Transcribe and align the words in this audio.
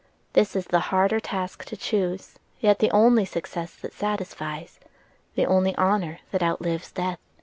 This 0.33 0.55
is 0.55 0.65
the 0.65 0.79
harder 0.89 1.19
task 1.19 1.63
to 1.65 1.77
choose, 1.77 2.39
yet 2.59 2.79
the 2.79 2.89
only 2.89 3.23
success 3.23 3.75
that 3.75 3.93
satisfies, 3.93 4.79
the 5.35 5.45
only 5.45 5.75
honor 5.75 6.21
that 6.31 6.41
outlives 6.41 6.91
death. 6.91 7.19